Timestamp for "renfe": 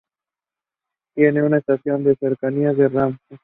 2.89-3.37